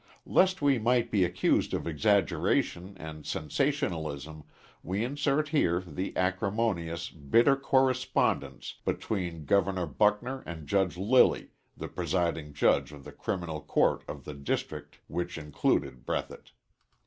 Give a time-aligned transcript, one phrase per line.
[0.25, 4.43] Lest we might be accused of exaggeration and sensationalism,
[4.81, 12.51] we insert here the acrimonious, bitter correspondence between Governor Buckner and Judge Lilly, the presiding
[12.51, 16.49] judge of the Criminal Court of the district which included Breathitt.